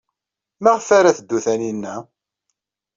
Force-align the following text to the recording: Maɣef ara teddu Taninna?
Maɣef 0.63 0.87
ara 0.97 1.15
teddu 1.17 1.39
Taninna? 1.45 1.95